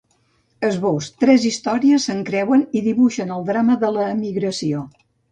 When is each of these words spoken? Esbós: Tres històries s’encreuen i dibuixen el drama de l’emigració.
Esbós: 0.67 1.09
Tres 1.23 1.43
històries 1.49 2.07
s’encreuen 2.09 2.63
i 2.79 2.81
dibuixen 2.85 3.33
el 3.35 3.45
drama 3.51 3.75
de 3.85 3.91
l’emigració. 3.99 4.81